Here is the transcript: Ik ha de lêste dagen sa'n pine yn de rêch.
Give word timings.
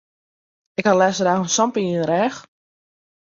Ik 0.79 0.85
ha 0.85 0.93
de 0.95 0.99
lêste 1.01 1.23
dagen 1.27 1.49
sa'n 1.55 1.71
pine 1.73 1.89
yn 1.95 2.01
de 2.03 2.07
rêch. 2.11 2.37